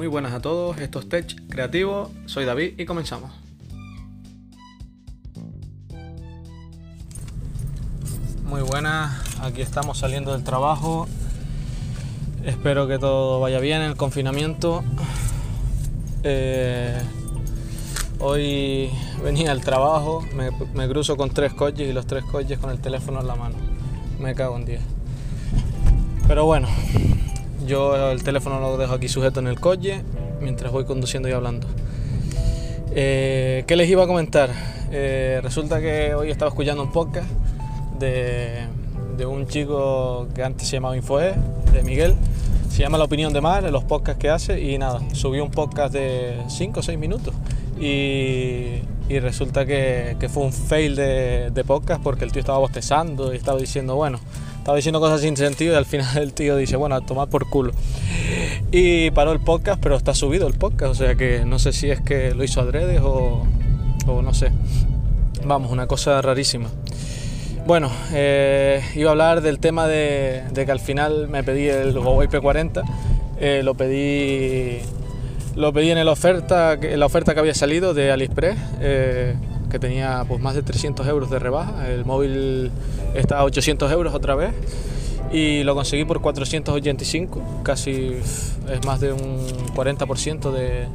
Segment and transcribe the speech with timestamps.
[0.00, 3.32] Muy buenas a todos, esto es Tech Creativo, soy David y comenzamos.
[8.46, 11.06] Muy buenas, aquí estamos saliendo del trabajo.
[12.46, 14.82] Espero que todo vaya bien en el confinamiento.
[16.22, 16.98] Eh,
[18.20, 18.88] hoy
[19.22, 22.80] venía al trabajo, me, me, cruzo con tres coches y los tres coches con el
[22.80, 23.56] teléfono en la mano.
[24.18, 24.80] Me cago en 10.
[26.26, 26.68] Pero bueno,
[27.66, 30.02] yo el teléfono lo dejo aquí sujeto en el coche
[30.40, 31.66] mientras voy conduciendo y hablando.
[32.92, 34.50] Eh, ¿Qué les iba a comentar?
[34.90, 37.28] Eh, resulta que hoy estaba escuchando un podcast
[37.98, 38.66] de,
[39.16, 41.34] de, un chico que antes se llamaba Infoe,
[41.72, 42.14] de Miguel.
[42.70, 45.92] Se llama La Opinión de Mar, los podcasts que hace, y nada, subió un podcast
[45.92, 47.34] de 5 o 6 minutos.
[47.80, 53.58] Y, resulta que, fue un fail de, podcast porque el tío estaba bostezando y estaba
[53.58, 54.20] diciendo, bueno,
[54.58, 57.48] estaba diciendo cosas sin sentido y al final el tío dice, bueno, a tomar por
[57.48, 57.72] culo.
[58.70, 61.90] Y paró el podcast, pero está subido el podcast, o sea que no sé si
[61.90, 63.46] es que lo hizo adrede o,
[64.06, 64.52] o no sé.
[65.44, 66.68] Vamos, una cosa rarísima.
[67.66, 71.96] Bueno, eh, iba a hablar del tema de, de, que al final me pedí el
[71.96, 72.82] Huawei P40,
[73.38, 74.80] eh, lo pedí
[75.56, 78.58] lo pedí en la oferta, en la oferta que había salido de AliExpress.
[78.80, 79.34] Eh,
[79.70, 81.88] que tenía pues más de 300 euros de rebaja.
[81.88, 82.70] El móvil
[83.14, 84.52] está a 800 euros otra vez
[85.32, 90.86] y lo conseguí por 485, casi es más de un 40% de,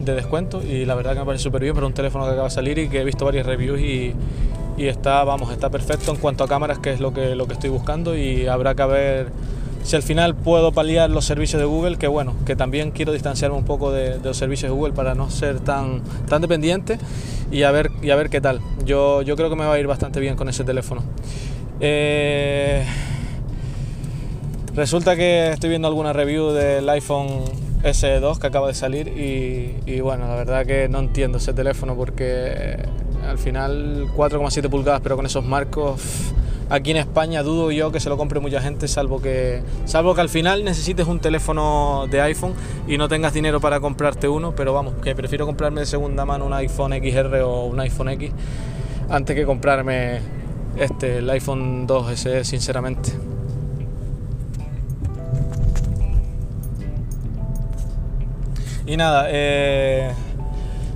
[0.00, 2.48] de, descuento y la verdad que me parece súper bien para un teléfono que acaba
[2.48, 4.14] de salir y que he visto varias reviews y,
[4.76, 7.52] y, está, vamos, está perfecto en cuanto a cámaras, que es lo que, lo que
[7.52, 9.28] estoy buscando y habrá que ver
[9.82, 13.56] si al final puedo paliar los servicios de Google, que bueno, que también quiero distanciarme
[13.56, 16.98] un poco de, de los servicios de Google para no ser tan, tan dependiente
[17.50, 18.60] y a ver, y a ver qué tal.
[18.84, 21.02] Yo, yo creo que me va a ir bastante bien con ese teléfono.
[21.80, 22.84] Eh,
[24.74, 27.44] resulta que estoy viendo alguna review del iPhone
[27.82, 31.96] SE2 que acaba de salir y, y bueno, la verdad que no entiendo ese teléfono
[31.96, 32.76] porque
[33.28, 36.00] al final 4,7 pulgadas pero con esos marcos
[36.70, 40.20] aquí en España dudo yo que se lo compre mucha gente, salvo que, salvo que
[40.20, 42.54] al final necesites un teléfono de iPhone
[42.88, 46.46] y no tengas dinero para comprarte uno, pero vamos, que prefiero comprarme de segunda mano
[46.46, 48.30] un iPhone XR o un iPhone X
[49.08, 50.20] antes que comprarme
[50.76, 53.12] este, el iPhone 2 SE, sinceramente.
[58.86, 60.12] Y nada, eh,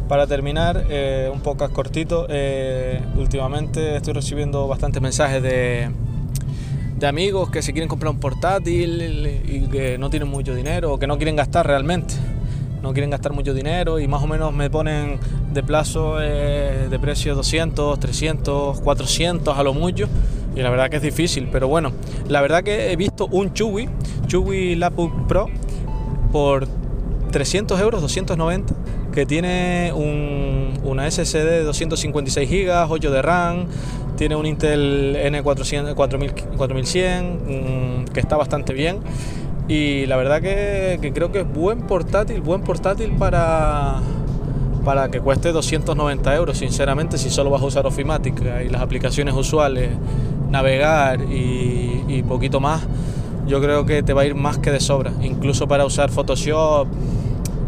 [0.09, 5.91] para terminar, eh, un podcast cortito, eh, últimamente estoy recibiendo bastantes mensajes de,
[6.97, 10.99] de, amigos que se quieren comprar un portátil y que no tienen mucho dinero o
[10.99, 12.15] que no quieren gastar realmente.
[12.83, 15.19] No quieren gastar mucho dinero y más o menos me ponen
[15.53, 20.09] de plazo eh, de precio 200, 300, 400 a lo mucho.
[20.55, 21.93] Y la verdad que es difícil, pero bueno,
[22.29, 23.89] la verdad que he visto un Chewy,
[24.27, 25.49] Chewy Laptop Pro,
[26.31, 26.69] por
[27.33, 28.75] 300 euros, 290
[29.17, 33.65] que tiene un, una SSD de 256 GB, 8 de RAM,
[34.15, 38.99] tiene un Intel N400, 4100 que está bastante bien.
[39.69, 44.03] Y la verdad que, que, creo que es buen portátil, buen portátil para,
[44.85, 49.35] para que cueste 290 euros, sinceramente, si solo vas a usar Ofimática y las aplicaciones
[49.35, 49.93] usuales,
[50.51, 52.83] navegar y, y poquito más,
[53.47, 56.87] yo creo que te va a ir más que de sobra, incluso para usar Photoshop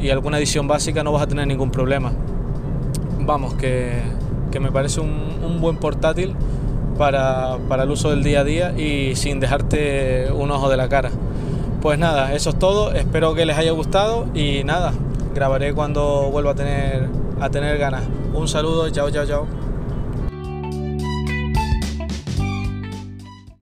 [0.01, 2.13] y alguna edición básica no vas a tener ningún problema.
[3.21, 4.01] Vamos, que,
[4.51, 5.11] que me parece un,
[5.45, 6.35] un buen portátil
[6.97, 10.89] para, para, el uso del día a día y sin dejarte un ojo de la
[10.89, 11.11] cara.
[11.81, 14.93] Pues nada, eso es todo, espero que les haya gustado y nada,
[15.35, 17.09] grabaré cuando vuelva a tener,
[17.41, 18.03] a tener ganas.
[18.35, 19.47] Un saludo, chao, chao, chao.